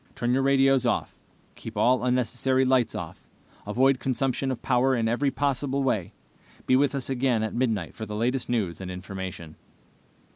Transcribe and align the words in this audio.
Turn 0.15 0.33
your 0.33 0.41
radios 0.41 0.83
off. 0.83 1.15
Keep 1.53 1.77
all 1.77 2.03
unnecessary 2.03 2.65
lights 2.65 2.95
off. 2.95 3.27
Avoid 3.67 3.99
consumption 3.99 4.49
of 4.49 4.63
power 4.63 4.95
in 4.95 5.07
every 5.07 5.29
possible 5.29 5.83
way. 5.83 6.11
Be 6.65 6.75
with 6.75 6.95
us 6.95 7.07
again 7.07 7.43
at 7.43 7.53
midnight 7.53 7.93
for 7.93 8.07
the 8.07 8.15
latest 8.15 8.49
news 8.49 8.81
and 8.81 8.89
information." 8.89 9.57